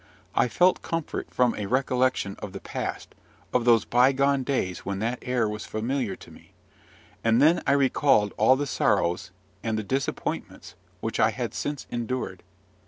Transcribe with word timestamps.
I 0.33 0.47
felt 0.47 0.81
comfort 0.81 1.31
from 1.31 1.53
a 1.53 1.67
recollection 1.67 2.35
of 2.39 2.53
the 2.53 2.59
past, 2.59 3.13
of 3.53 3.65
those 3.65 3.85
bygone 3.85 4.41
days 4.41 4.79
when 4.79 4.97
that 4.97 5.19
air 5.21 5.47
was 5.47 5.63
familiar 5.67 6.15
to 6.15 6.31
me; 6.31 6.53
and 7.23 7.39
then 7.39 7.61
I 7.67 7.73
recalled 7.73 8.33
all 8.35 8.55
the 8.55 8.65
sorrows 8.65 9.29
and 9.61 9.77
the 9.77 9.83
disappointments 9.83 10.73
which 11.01 11.19
I 11.19 11.29
had 11.29 11.53
since 11.53 11.85
endured. 11.91 12.41